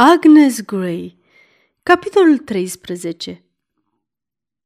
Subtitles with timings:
[0.00, 1.16] Agnes Gray
[1.82, 3.44] Capitolul 13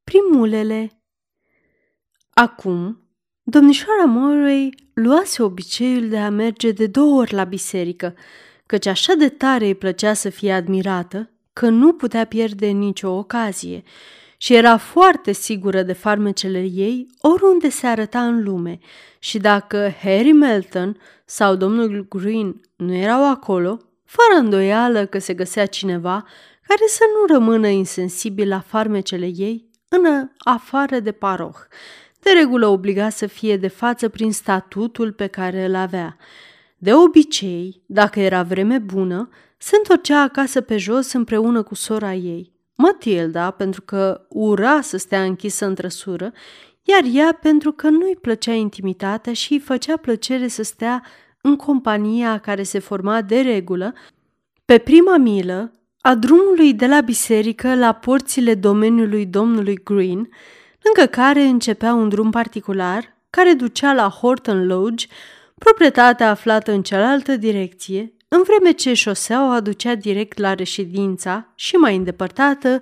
[0.05, 1.03] Primulele.
[2.31, 3.09] Acum,
[3.43, 8.15] domnișoara Morey luase obiceiul de a merge de două ori la biserică,
[8.67, 13.83] căci așa de tare îi plăcea să fie admirată că nu putea pierde nicio ocazie
[14.37, 18.79] și era foarte sigură de farmecele ei oriunde se arăta în lume
[19.19, 25.67] și dacă Harry Melton sau domnul Green nu erau acolo, fără îndoială că se găsea
[25.67, 26.25] cineva
[26.67, 31.57] care să nu rămână insensibil la farmecele ei în afară de paroh,
[32.19, 36.17] de regulă obliga să fie de față prin statutul pe care îl avea.
[36.77, 42.53] De obicei, dacă era vreme bună, se întorcea acasă pe jos împreună cu sora ei,
[42.77, 46.33] Matilda, pentru că ura să stea închisă în trăsură,
[46.83, 51.03] iar ea pentru că nu-i plăcea intimitatea și îi făcea plăcere să stea
[51.43, 53.95] în compania care se forma de regulă
[54.65, 60.29] pe prima milă a drumului de la biserică la porțile domeniului domnului Green,
[60.83, 65.07] lângă care începea un drum particular care ducea la Horton Lodge,
[65.59, 71.97] proprietatea aflată în cealaltă direcție, în vreme ce șoseaua aducea direct la reședința și mai
[71.97, 72.81] îndepărtată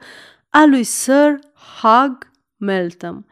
[0.49, 1.39] a lui Sir
[1.81, 3.27] Hug Meltham,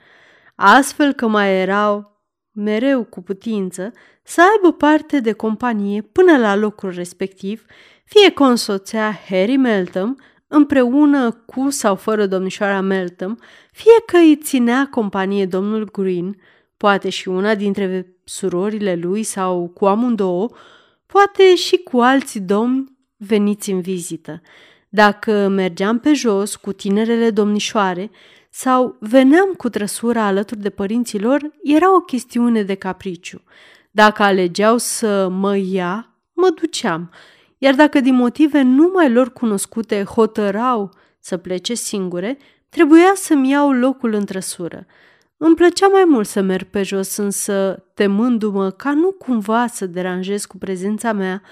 [0.54, 2.17] astfel că mai erau
[2.58, 3.92] mereu cu putință,
[4.22, 7.64] să aibă parte de companie până la locul respectiv,
[8.04, 13.38] fie consoțea Harry Meltham împreună cu sau fără domnișoara Meltham,
[13.72, 16.36] fie că îi ținea companie domnul Green,
[16.76, 20.48] poate și una dintre surorile lui sau cu amândouă,
[21.06, 24.40] poate și cu alți domni veniți în vizită.
[24.88, 28.10] Dacă mergeam pe jos cu tinerele domnișoare,
[28.50, 33.42] sau veneam cu trăsura alături de părinții lor, era o chestiune de capriciu.
[33.90, 37.10] Dacă alegeau să mă ia, mă duceam,
[37.58, 42.38] iar dacă din motive numai lor cunoscute hotărau să plece singure,
[42.68, 44.86] trebuia să-mi iau locul în trăsură.
[45.36, 50.44] Îmi plăcea mai mult să merg pe jos, însă, temându-mă ca nu cumva să deranjez
[50.44, 51.42] cu prezența mea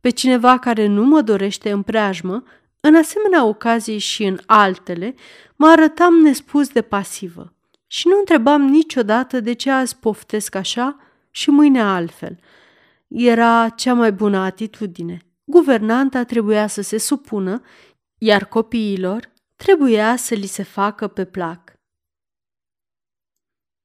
[0.00, 2.42] pe cineva care nu mă dorește în preajmă,
[2.86, 5.14] în asemenea ocazii și în altele,
[5.56, 7.54] mă arătam nespus de pasivă
[7.86, 10.96] și nu întrebam niciodată de ce azi poftesc așa
[11.30, 12.38] și mâine altfel.
[13.08, 15.20] Era cea mai bună atitudine.
[15.44, 17.62] Guvernanta trebuia să se supună,
[18.18, 21.72] iar copiilor trebuia să li se facă pe plac.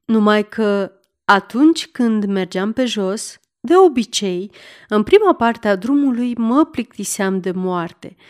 [0.06, 0.92] Numai că
[1.26, 4.52] atunci când mergeam pe jos, de obicei,
[4.88, 8.16] în prima parte a drumului mă plictiseam de moarte–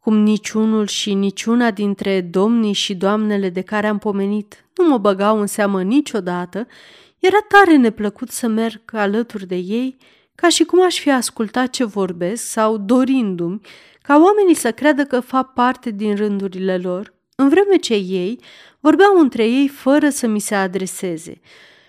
[0.00, 5.40] cum niciunul și niciuna dintre domnii și doamnele de care am pomenit nu mă băgau
[5.40, 6.66] în seamă niciodată,
[7.18, 9.96] era tare neplăcut să merg alături de ei,
[10.34, 13.60] ca și cum aș fi ascultat ce vorbesc sau dorindu-mi
[14.02, 18.40] ca oamenii să creadă că fac parte din rândurile lor, în vreme ce ei
[18.80, 21.40] vorbeau între ei fără să mi se adreseze.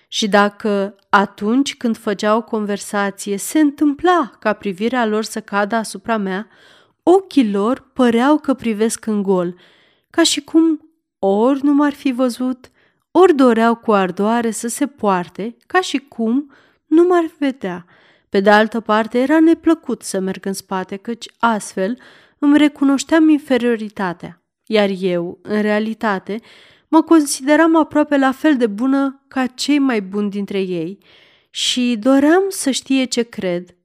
[0.07, 6.47] Și dacă atunci când făceau conversație se întâmpla ca privirea lor să cadă asupra mea,
[7.03, 9.55] Ochii lor păreau că privesc în gol,
[10.09, 10.89] ca și cum
[11.19, 12.71] ori nu m-ar fi văzut,
[13.11, 16.51] ori doreau cu ardoare să se poarte, ca și cum
[16.85, 17.85] nu m-ar vedea.
[18.29, 21.97] Pe de altă parte, era neplăcut să merg în spate, căci astfel
[22.39, 26.39] îmi recunoșteam inferioritatea, iar eu, în realitate,
[26.87, 30.97] mă consideram aproape la fel de bună ca cei mai buni dintre ei
[31.49, 33.75] și doream să știe ce cred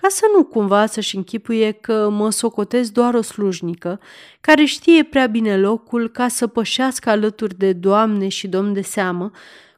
[0.00, 4.00] ca să nu cumva să-și închipuie că mă socotez doar o slujnică,
[4.40, 9.30] care știe prea bine locul ca să pășească alături de doamne și domn de seamă,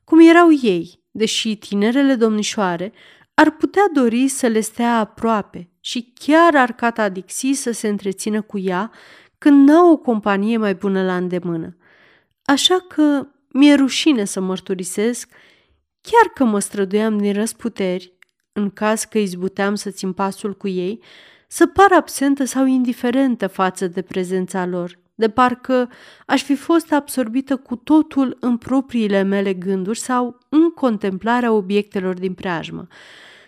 [0.05, 2.93] cum erau ei, deși tinerele domnișoare
[3.35, 8.43] ar putea dori să le stea aproape și chiar ar cata Dixi să se întrețină
[8.43, 8.91] cu ea
[9.39, 11.77] când n-au o companie mai bună la îndemână.
[12.45, 15.31] Așa că mi-e rușine să mărturisesc,
[16.01, 18.19] chiar că mă străduiam din răsputeri
[18.53, 21.01] în caz că izbuteam să țin pasul cu ei,
[21.47, 25.91] să par absentă sau indiferentă față de prezența lor, de parcă
[26.27, 32.35] aș fi fost absorbită cu totul în propriile mele gânduri sau în contemplarea obiectelor din
[32.35, 32.87] preajmă.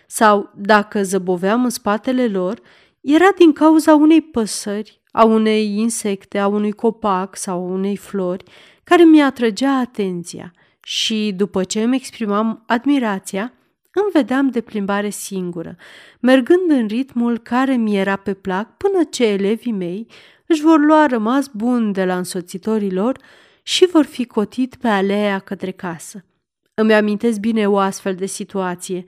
[0.07, 2.61] Sau, dacă zăboveam în spatele lor,
[3.01, 8.43] era din cauza unei păsări, a unei insecte, a unui copac sau a unei flori,
[8.83, 10.53] care mi atrăgea atenția
[10.83, 13.53] și, după ce îmi exprimam admirația,
[14.01, 15.75] îmi vedeam de plimbare singură,
[16.19, 20.07] mergând în ritmul care mi era pe plac până ce elevii mei
[20.45, 23.17] își vor lua rămas bun de la însoțitorii lor
[23.63, 26.25] și vor fi cotit pe aleea către casă.
[26.73, 29.05] Îmi amintesc bine o astfel de situație.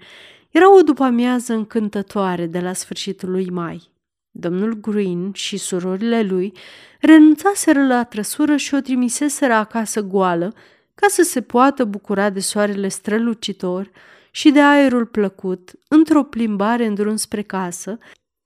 [0.49, 3.91] Era o după-amiază încântătoare de la sfârșitul lui mai.
[4.31, 6.53] Domnul Green și surorile lui
[6.99, 10.53] renunțaseră la trăsură și o trimiseseră acasă goală
[10.95, 13.91] ca să se poată bucura de soarele strălucitor
[14.37, 17.97] și de aerul plăcut într-o plimbare în drum spre casă,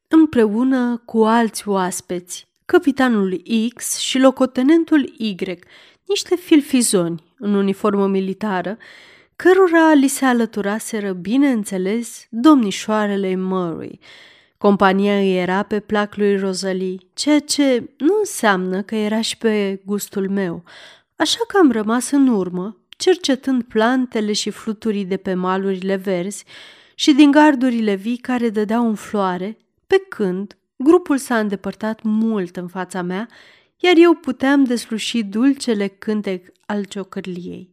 [0.07, 3.41] împreună cu alți oaspeți, capitanul
[3.75, 5.35] X și locotenentul Y,
[6.07, 8.77] niște filfizoni în uniformă militară,
[9.35, 13.99] cărora li se alăturaseră, bineînțeles, domnișoarele Murray.
[14.57, 19.81] Compania îi era pe plac lui Rosalie, ceea ce nu înseamnă că era și pe
[19.85, 20.63] gustul meu,
[21.15, 26.43] așa că am rămas în urmă, cercetând plantele și fluturii de pe malurile verzi
[26.95, 29.57] și din gardurile vii care dădeau în floare,
[29.87, 33.27] pe când grupul s-a îndepărtat mult în fața mea,
[33.77, 37.69] iar eu puteam desluși dulcele cântec al ciocârliei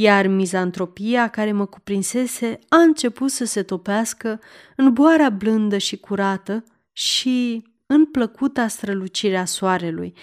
[0.00, 4.40] iar mizantropia care mă cuprinsese a început să se topească
[4.76, 10.14] în boara blândă și curată și în plăcuta strălucirea soarelui.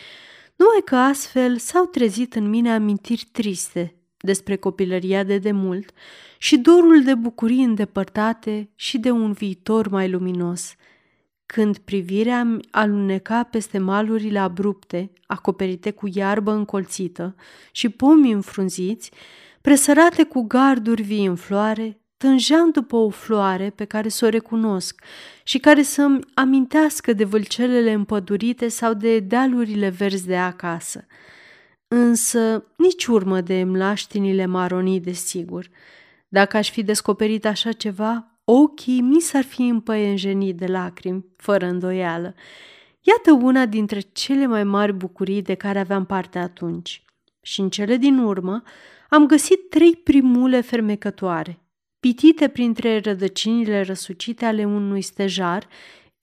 [0.56, 3.96] Numai că astfel s-au trezit în mine amintiri triste
[4.26, 5.92] despre copilăria de demult
[6.38, 10.76] și dorul de bucurii îndepărtate și de un viitor mai luminos.
[11.46, 17.36] Când privirea mi aluneca peste malurile abrupte, acoperite cu iarbă încolțită
[17.72, 19.12] și pomi înfrunziți,
[19.62, 25.04] presărate cu garduri vii în floare, tânjeam după o floare pe care să o recunosc
[25.44, 31.06] și care să-mi amintească de vâlcelele împădurite sau de dealurile verzi de acasă.
[31.88, 35.70] Însă nici urmă de mlaștinile maronii, desigur.
[36.28, 42.36] Dacă aș fi descoperit așa ceva, ochii mi s-ar fi împăienjenit de lacrimi, fără îndoială.
[43.02, 47.04] Iată una dintre cele mai mari bucurii de care aveam parte atunci.
[47.42, 48.64] Și în cele din urmă,
[49.10, 51.60] am găsit trei primule fermecătoare,
[52.00, 55.68] pitite printre rădăcinile răsucite ale unui stejar,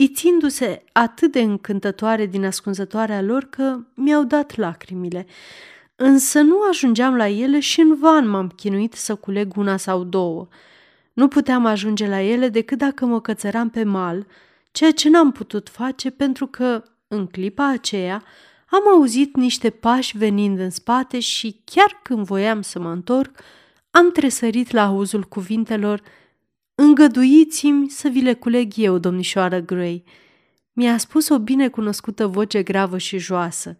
[0.02, 5.26] ițindu-se atât de încântătoare din ascunzătoarea lor că mi-au dat lacrimile.
[5.96, 10.48] Însă nu ajungeam la ele și în van m-am chinuit să culeg una sau două.
[11.12, 14.26] Nu puteam ajunge la ele decât dacă mă cățăram pe mal,
[14.72, 18.22] ceea ce n-am putut face pentru că, în clipa aceea,
[18.68, 23.40] am auzit niște pași venind în spate și chiar când voiam să mă întorc,
[23.90, 26.02] am tresărit la auzul cuvintelor
[26.82, 30.04] Îngăduiți-mi să vi le culeg eu, domnișoară Gray.
[30.72, 33.76] Mi-a spus o binecunoscută voce gravă și joasă.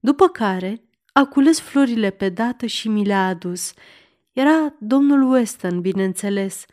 [0.00, 3.72] După care a cules florile pe dată și mi le-a adus.
[4.32, 6.64] Era domnul Weston, bineînțeles.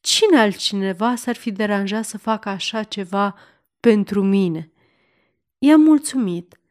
[0.00, 3.34] Cine altcineva s-ar fi deranjat să facă așa ceva
[3.80, 4.72] pentru mine?
[5.58, 6.58] I-am mulțumit–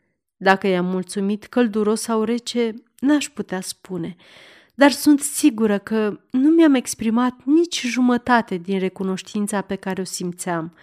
[0.44, 4.16] dacă i-am mulțumit călduros sau rece, n-aș putea spune,
[4.74, 10.74] dar sunt sigură că nu mi-am exprimat nici jumătate din recunoștința pe care o simțeam.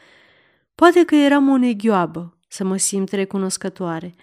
[0.75, 4.14] Poate că eram o neghioabă să mă simt recunoscătoare,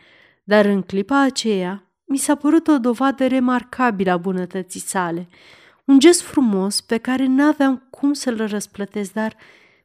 [0.43, 5.27] dar în clipa aceea mi s-a părut o dovadă remarcabilă a bunătății sale,
[5.85, 9.35] un gest frumos pe care n-aveam cum să-l răsplătesc, dar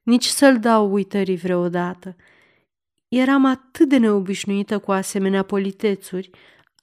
[0.02, 2.16] nici să-l dau uitării vreodată–
[3.12, 6.30] Eram atât de neobișnuită cu asemenea politețuri,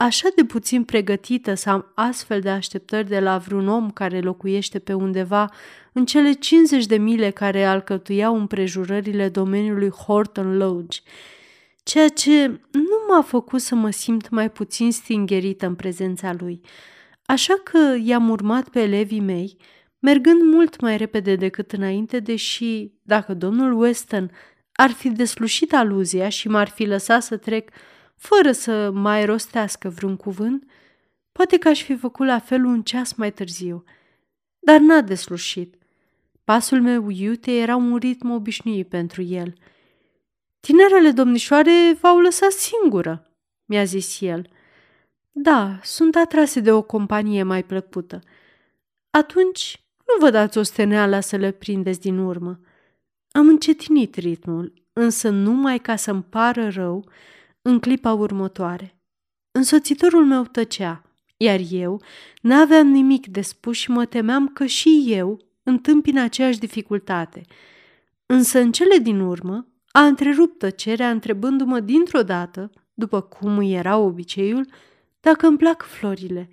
[0.01, 4.79] așa de puțin pregătită să am astfel de așteptări de la vreun om care locuiește
[4.79, 5.49] pe undeva
[5.93, 10.99] în cele 50 de mile care alcătuiau împrejurările domeniului Horton Lodge,
[11.83, 16.61] ceea ce nu m-a făcut să mă simt mai puțin stingerită în prezența lui.
[17.25, 19.57] Așa că i-am urmat pe elevii mei,
[19.99, 24.31] mergând mult mai repede decât înainte, deși, dacă domnul Weston
[24.71, 27.69] ar fi deslușit aluzia și m-ar fi lăsat să trec
[28.19, 30.71] fără să mai rostească vreun cuvânt,
[31.31, 33.83] poate că aș fi făcut la fel un ceas mai târziu.
[34.59, 35.75] Dar n-a deslușit.
[36.43, 39.53] Pasul meu iute era un ritm obișnuit pentru el.
[40.59, 43.31] Tinerele domnișoare v-au lăsat singură,
[43.65, 44.47] mi-a zis el.
[45.31, 48.19] Da, sunt atrase de o companie mai plăcută.
[49.09, 52.59] Atunci nu vă dați o steneală să le prindeți din urmă.
[53.31, 57.09] Am încetinit ritmul, însă numai ca să-mi pară rău
[57.61, 58.99] în clipa următoare.
[59.51, 61.01] Însoțitorul meu tăcea,
[61.37, 62.01] iar eu
[62.41, 67.41] n-aveam nimic de spus și mă temeam că și eu întâmpin aceeași dificultate.
[68.25, 73.97] Însă în cele din urmă a întrerupt tăcerea întrebându-mă dintr-o dată, după cum îi era
[73.97, 74.65] obiceiul,
[75.19, 76.49] dacă îmi plac florile.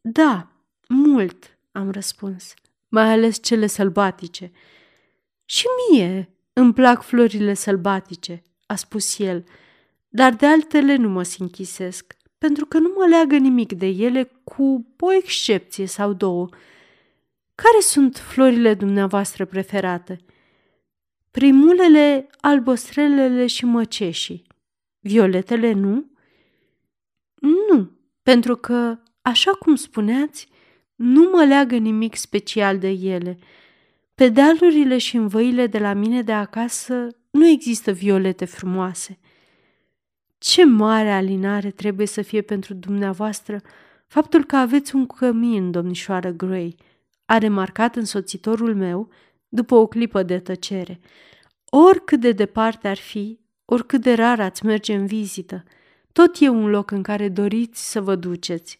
[0.00, 0.52] Da,
[0.88, 2.54] mult, am răspuns,
[2.88, 4.52] mai ales cele sălbatice–
[5.50, 9.44] și mie îmi plac florile sălbatice, a spus el,
[10.08, 14.86] dar de altele nu mă sinchisesc, pentru că nu mă leagă nimic de ele cu
[14.98, 16.48] o excepție sau două.
[17.54, 20.20] Care sunt florile dumneavoastră preferate?
[21.38, 24.42] primulele, albăstrelele și măceșii.
[25.00, 26.10] Violetele nu?
[27.40, 27.90] Nu,
[28.22, 30.48] pentru că, așa cum spuneați,
[30.94, 33.38] nu mă leagă nimic special de ele.
[34.14, 39.18] Pe dealurile și în văile de la mine de acasă nu există violete frumoase.
[40.38, 43.60] Ce mare alinare trebuie să fie pentru dumneavoastră
[44.06, 46.76] faptul că aveți un cămin, domnișoară Gray,
[47.24, 49.08] a remarcat însoțitorul meu
[49.48, 51.00] după o clipă de tăcere.
[51.70, 55.64] Oricât de departe ar fi, oricât de rar ați merge în vizită,
[56.12, 58.78] tot e un loc în care doriți să vă duceți.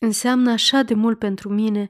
[0.00, 1.88] Înseamnă așa de mult pentru mine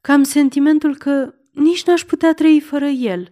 [0.00, 3.30] că am sentimentul că nici n-aș putea trăi fără el.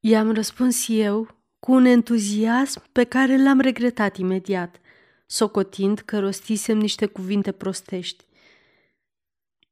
[0.00, 1.35] I-am răspuns eu
[1.66, 4.80] cu un entuziasm pe care l-am regretat imediat,
[5.26, 8.24] socotind că rostisem niște cuvinte prostești.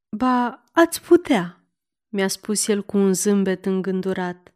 [0.08, 1.64] Ba, ați putea,
[2.08, 4.54] mi-a spus el cu un zâmbet îngândurat.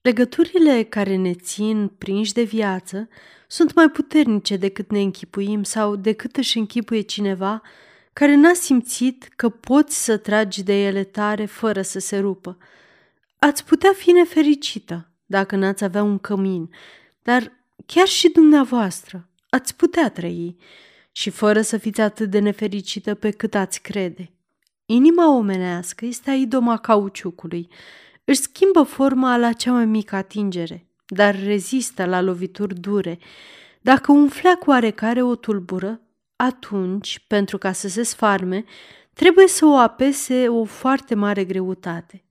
[0.00, 3.08] Legăturile care ne țin prinși de viață
[3.48, 7.62] sunt mai puternice decât ne închipuim sau decât își închipuie cineva
[8.12, 12.58] care n-a simțit că poți să tragi de ele tare fără să se rupă.
[13.38, 16.70] Ați putea fi nefericită dacă n-ați avea un cămin,
[17.22, 17.52] dar
[17.86, 20.56] chiar și dumneavoastră ați putea trăi
[21.12, 24.30] și fără să fiți atât de nefericită pe cât ați crede.
[24.86, 27.68] Inima omenească este a idoma cauciucului.
[28.24, 33.18] Își schimbă forma la cea mai mică atingere, dar rezistă la lovituri dure.
[33.80, 36.00] Dacă un fleac oarecare o tulbură,
[36.36, 38.64] atunci, pentru ca să se sfarme,
[39.12, 42.25] trebuie să o apese o foarte mare greutate.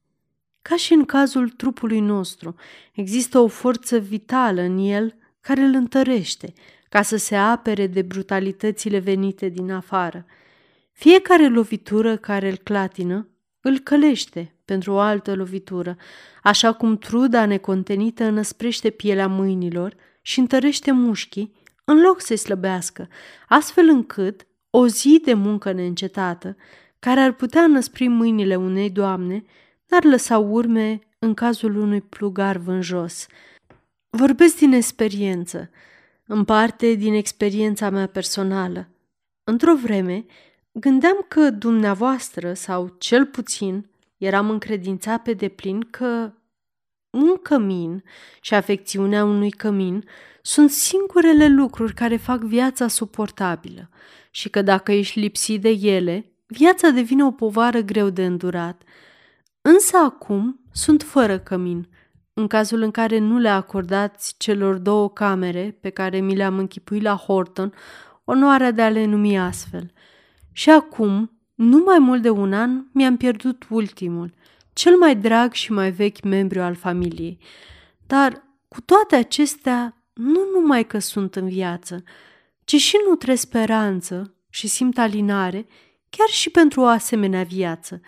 [0.70, 2.56] Ca și în cazul trupului nostru,
[2.94, 6.54] există o forță vitală în el care îl întărește,
[6.90, 10.26] ca să se apere de brutalitățile venite din afară.
[10.92, 13.30] Fiecare lovitură care îl clatină
[13.62, 15.98] îl călește pentru o altă lovitură,
[16.44, 21.54] așa cum truda necontenită înăsprește pielea mâinilor și întărește mușchii,
[21.84, 23.08] în loc să-i slăbească,
[23.48, 26.56] astfel încât o zi de muncă neîncetată,
[27.00, 29.44] care ar putea înăspri mâinile unei doamne,
[29.88, 33.28] n-ar lăsa urme în cazul unui plugar vânjos.
[34.10, 35.70] Vorbesc din experiență,
[36.26, 38.88] în parte din experiența mea personală.
[39.44, 40.26] Într-o vreme,
[40.78, 46.34] Gândeam că dumneavoastră, sau cel puțin, eram încredințat pe deplin că
[47.10, 48.04] un cămin
[48.42, 50.04] și afecțiunea unui cămin
[50.42, 53.90] sunt singurele lucruri care fac viața suportabilă
[54.32, 58.82] și că dacă ești lipsit de ele, viața devine o povară greu de îndurat.
[59.68, 61.88] Însă acum sunt fără cămin,
[62.34, 67.02] în cazul în care nu le acordați celor două camere pe care mi le-am închipuit
[67.02, 67.74] la Horton
[68.24, 69.92] onoarea de a le numi astfel–
[70.58, 74.34] și acum, nu mai mult de un an, mi-am pierdut ultimul,
[74.74, 77.38] cel mai drag și mai vechi membru al familiei.
[78.08, 82.04] Dar, cu toate acestea, nu numai că sunt în viață,
[82.64, 85.68] ci și nutre speranță și simt alinare
[86.10, 88.02] chiar și pentru o asemenea viață,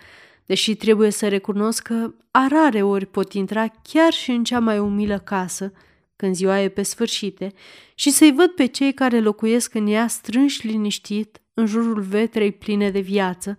[0.47, 4.79] deși trebuie să recunosc că a rare ori pot intra chiar și în cea mai
[4.79, 5.71] umilă casă,
[6.15, 7.53] când ziua e pe sfârșite,
[7.95, 12.89] și să-i văd pe cei care locuiesc în ea strânși liniștit în jurul vetrei pline
[12.89, 13.57] de viață,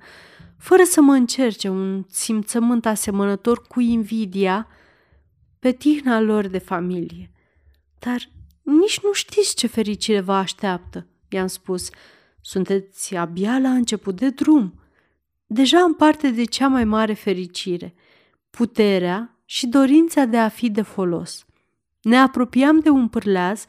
[0.59, 4.67] fără să mă încerce un simțământ asemănător cu invidia
[5.59, 7.31] pe tihna lor de familie.
[7.99, 8.31] Dar
[8.63, 11.89] nici nu știți ce fericire vă așteaptă, i-am spus.
[12.41, 14.81] Sunteți abia la început de drum.
[15.51, 17.95] Deja am parte de cea mai mare fericire,
[18.51, 21.47] puterea și dorința de a fi de folos.
[22.03, 23.65] Ne apropiam de un pârleaz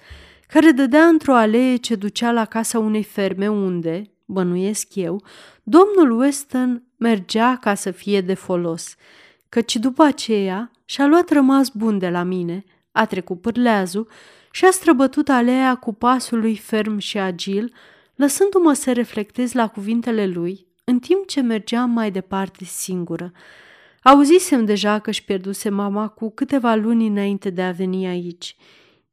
[0.47, 5.23] care dădea într-o alee ce ducea la casa unei ferme unde, bănuiesc eu,
[5.63, 8.95] domnul Weston mergea ca să fie de folos,
[9.49, 14.07] căci după aceea și-a luat rămas bun de la mine, a trecut pârleazul
[14.51, 17.73] și a străbătut alea cu pasul lui ferm și agil,
[18.15, 23.31] lăsându-mă să reflectez la cuvintele lui, în timp ce mergeam mai departe singură.
[24.03, 28.55] Auzisem deja că își pierduse mama cu câteva luni înainte de a veni aici,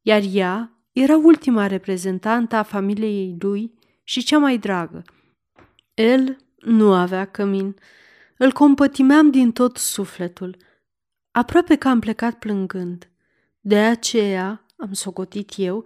[0.02, 5.02] iar ea era ultima reprezentantă a familiei lui și cea mai dragă.
[5.94, 7.76] El nu avea cămin.
[8.36, 10.56] Îl compătimeam din tot sufletul.
[11.30, 13.10] Aproape că am plecat plângând.
[13.60, 15.84] De aceea, am socotit eu,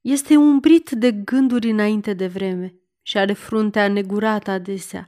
[0.00, 2.79] este umbrit de gânduri înainte de vreme
[3.10, 5.06] și are fruntea negurată adesea,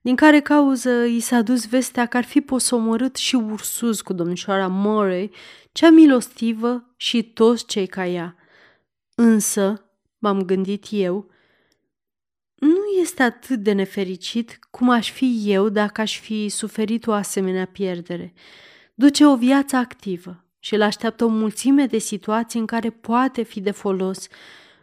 [0.00, 4.66] din care cauză i s-a dus vestea că ar fi posomorât și ursuz cu domnișoara
[4.66, 5.30] Morey,
[5.72, 8.36] cea milostivă și toți cei ca ea.
[9.14, 11.30] Însă, m-am gândit eu,
[12.54, 17.66] nu este atât de nefericit cum aș fi eu dacă aș fi suferit o asemenea
[17.66, 18.32] pierdere.
[18.94, 23.60] duce o viață activă și îl așteaptă o mulțime de situații în care poate fi
[23.60, 24.28] de folos,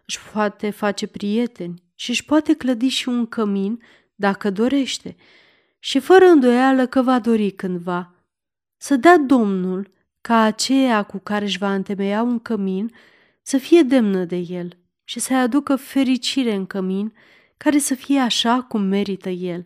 [0.05, 3.81] își poate face prieteni și își poate clădi și un cămin
[4.15, 5.15] dacă dorește
[5.79, 8.15] și fără îndoială că va dori cândva.
[8.77, 12.93] Să dea Domnul ca aceea cu care își va întemeia un cămin
[13.41, 17.13] să fie demnă de el și să-i aducă fericire în cămin
[17.57, 19.61] care să fie așa cum merită el.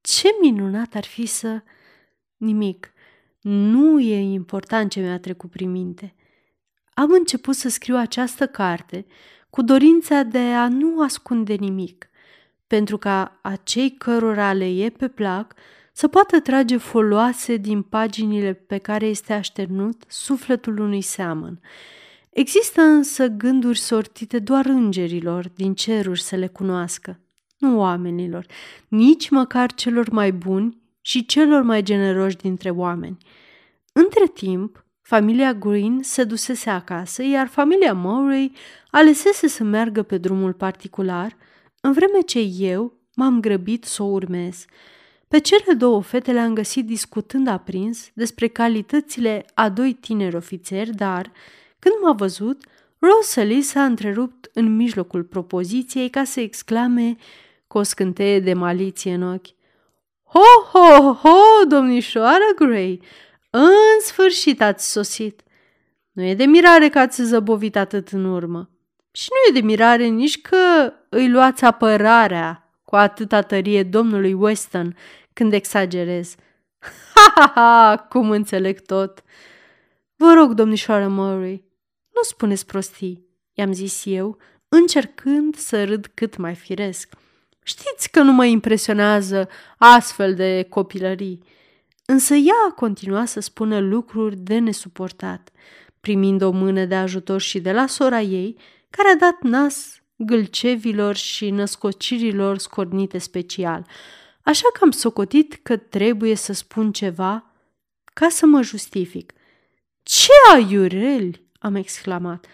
[0.00, 1.62] Ce minunat ar fi să...
[2.36, 2.92] Nimic.
[3.40, 6.14] Nu e important ce mi-a trecut prin minte.
[6.94, 9.06] Am început să scriu această carte
[9.56, 12.08] cu dorința de a nu ascunde nimic,
[12.66, 15.54] pentru ca acei cărora le e pe plac
[15.92, 21.60] să poată trage foloase din paginile pe care este așternut sufletul unui seamăn.
[22.30, 27.20] Există însă gânduri sortite doar îngerilor din ceruri să le cunoască,
[27.58, 28.46] nu oamenilor,
[28.88, 33.16] nici măcar celor mai buni și celor mai generoși dintre oameni.
[33.92, 38.52] Între timp, familia Green se dusese acasă, iar familia Murray
[38.90, 41.36] alesese să meargă pe drumul particular,
[41.80, 44.64] în vreme ce eu m-am grăbit să o urmez.
[45.28, 51.32] Pe cele două fete le-am găsit discutând aprins despre calitățile a doi tineri ofițeri, dar,
[51.78, 52.64] când m-a văzut,
[52.98, 57.16] Rosalie s-a întrerupt în mijlocul propoziției ca să exclame
[57.66, 59.54] cu o scânteie de maliție în ochi.
[60.24, 63.00] Ho, ho, ho, domnișoară Gray,
[63.58, 65.42] în sfârșit ați sosit.
[66.12, 68.70] Nu e de mirare că ați zăbovit atât în urmă.
[69.10, 74.96] Și nu e de mirare nici că îi luați apărarea cu atâta tărie domnului Weston
[75.32, 76.34] când exagerez.
[77.14, 79.22] Ha, ha, ha, cum înțeleg tot.
[80.16, 81.64] Vă rog, domnișoară Murray,
[82.14, 87.14] nu spuneți prostii, i-am zis eu, încercând să râd cât mai firesc.
[87.62, 89.48] Știți că nu mă impresionează
[89.78, 91.42] astfel de copilării.
[92.06, 95.50] Însă ea a continuat să spună lucruri de nesuportat,
[96.00, 98.56] primind o mână de ajutor și de la sora ei,
[98.90, 103.86] care a dat nas gâlcevilor și născocirilor scornite special,
[104.42, 107.44] așa că am socotit că trebuie să spun ceva
[108.04, 109.32] ca să mă justific.
[110.02, 112.46] Ce aiureli!" am exclamat.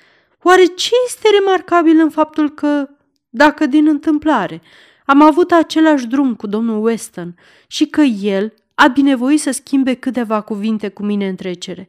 [0.42, 2.88] Oare ce este remarcabil în faptul că,
[3.28, 4.62] dacă din întâmplare,
[5.06, 7.36] am avut același drum cu domnul Weston
[7.66, 11.88] și că el a binevoit să schimbe câteva cuvinte cu mine în trecere.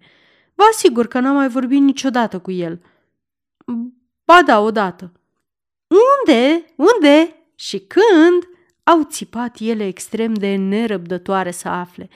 [0.54, 2.82] Vă asigur că n-am mai vorbit niciodată cu el.
[4.26, 5.12] Ba da, odată.
[5.88, 6.66] Unde?
[6.76, 7.36] Unde?
[7.56, 8.48] Și când?
[8.84, 12.10] Au țipat ele extrem de nerăbdătoare să afle.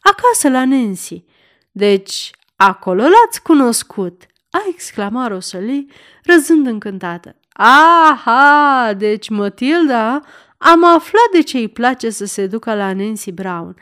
[0.00, 1.24] Acasă la Nancy.
[1.70, 5.84] Deci, acolo l-ați cunoscut, a exclamat Rosalie,
[6.22, 7.36] răzând încântată.
[7.52, 10.20] Aha, deci Matilda
[10.58, 13.76] am aflat de ce îi place să se ducă la Nancy Brown,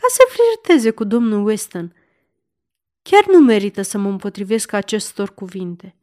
[0.00, 1.94] ca să flirteze cu domnul Weston.
[3.02, 5.94] Chiar nu merită să mă împotrivesc acestor cuvinte.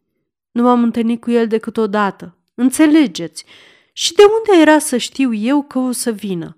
[0.52, 3.46] Nu m-am întâlnit cu el decât odată, înțelegeți?
[3.94, 6.58] Și de unde era să știu eu că o să vină?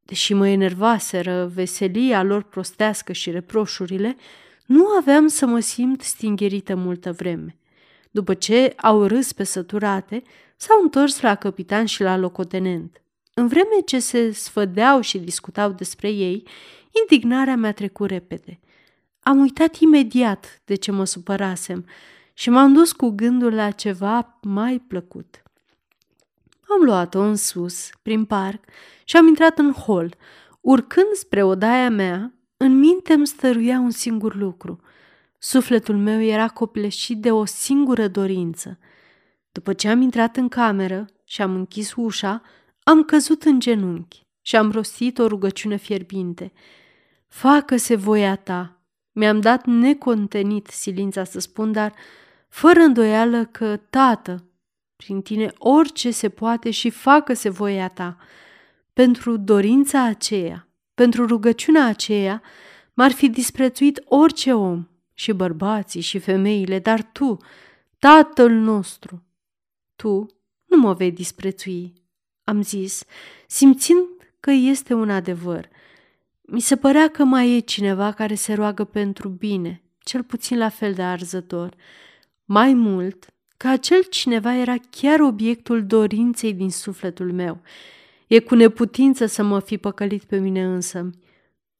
[0.00, 4.16] Deși mă enervaseră veselia lor prostească și reproșurile,
[4.66, 7.56] nu aveam să mă simt stingherită multă vreme.
[8.10, 10.22] După ce au râs pe săturate,
[10.56, 13.02] s-au întors la capitan și la locotenent.
[13.38, 16.46] În vreme ce se sfădeau și discutau despre ei,
[17.00, 18.60] indignarea mea trecu repede.
[19.20, 21.86] Am uitat imediat de ce mă supărasem
[22.32, 25.42] și m-am dus cu gândul la ceva mai plăcut.
[26.68, 28.64] Am luat-o în sus, prin parc,
[29.04, 30.14] și am intrat în hol.
[30.60, 34.80] Urcând spre odaia mea, în minte îmi stăruia un singur lucru.
[35.38, 38.78] Sufletul meu era copleșit de o singură dorință.
[39.52, 42.42] După ce am intrat în cameră și am închis ușa,
[42.88, 46.52] am căzut în genunchi și am rostit o rugăciune fierbinte.
[47.26, 48.82] Facă-se voia ta.
[49.12, 51.94] Mi-am dat necontenit silința să spun, dar
[52.48, 54.44] fără îndoială că, tată,
[54.96, 58.16] prin tine orice se poate și facă-se voia ta.
[58.92, 62.42] Pentru dorința aceea, pentru rugăciunea aceea,
[62.94, 67.36] m-ar fi disprețuit orice om, și bărbații și femeile, dar tu,
[67.98, 69.22] tatăl nostru,
[69.96, 70.26] tu
[70.64, 71.97] nu mă vei disprețui,
[72.48, 73.04] am zis,
[73.46, 74.06] simțind
[74.40, 75.68] că este un adevăr.
[76.40, 80.68] Mi se părea că mai e cineva care se roagă pentru bine, cel puțin la
[80.68, 81.74] fel de arzător.
[82.44, 87.60] Mai mult, că acel cineva era chiar obiectul dorinței din sufletul meu.
[88.26, 91.10] E cu neputință să mă fi păcălit pe mine însă.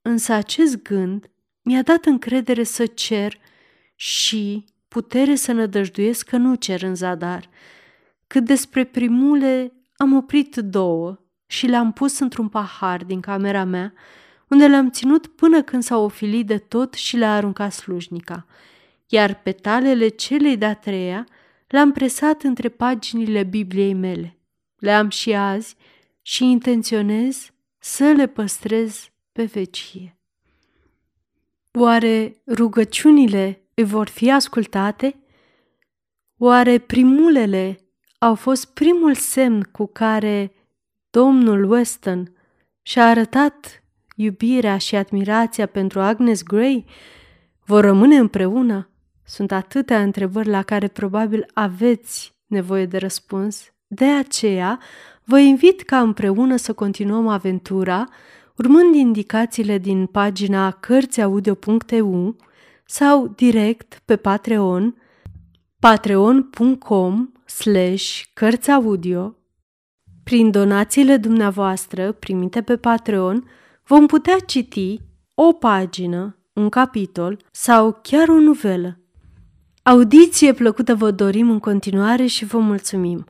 [0.02, 1.30] Însă acest gând
[1.62, 3.38] mi-a dat încredere să cer
[3.94, 7.48] și putere să nădăjduiesc că nu cer în zadar.
[8.26, 13.92] Cât despre primule, am oprit două și le-am pus într-un pahar din camera mea,
[14.48, 18.46] unde le-am ținut până când s-au ofilit de tot și le-a aruncat slujnica.
[19.08, 21.26] Iar petalele celei de-a treia
[21.68, 24.38] le-am presat între paginile Bibliei mele.
[24.78, 25.76] Le am și azi
[26.22, 30.18] și intenționez să le păstrez pe vecie.
[31.72, 35.22] Oare rugăciunile îi vor fi ascultate?
[36.36, 37.87] Oare primulele
[38.18, 40.52] au fost primul semn cu care
[41.10, 42.32] domnul Weston
[42.82, 43.82] și-a arătat
[44.16, 46.84] iubirea și admirația pentru Agnes Gray?
[47.64, 48.88] Vor rămâne împreună?
[49.24, 53.72] Sunt atâtea întrebări la care probabil aveți nevoie de răspuns.
[53.86, 54.80] De aceea,
[55.24, 58.08] vă invit ca împreună să continuăm aventura
[58.56, 62.36] urmând indicațiile din pagina cărțiaudio.eu
[62.84, 64.96] sau direct pe Patreon
[65.78, 69.36] patreon.com slash cărțiaudio.
[70.24, 73.44] Prin donațiile dumneavoastră primite pe Patreon
[73.84, 75.00] vom putea citi
[75.34, 79.00] o pagină, un capitol sau chiar o novelă.
[79.82, 83.24] Audiție plăcută vă dorim în continuare și vă mulțumim!